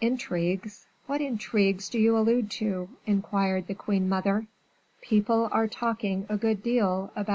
"Intrigues! 0.00 0.88
What 1.06 1.20
intrigues 1.20 1.88
do 1.88 2.00
you 2.00 2.18
allude 2.18 2.50
to?" 2.50 2.88
inquired 3.06 3.68
the 3.68 3.74
queen 3.76 4.08
mother. 4.08 4.48
"People 5.00 5.48
are 5.52 5.68
talking 5.68 6.26
a 6.28 6.36
good 6.36 6.60
deal 6.60 7.12
about 7.14 7.28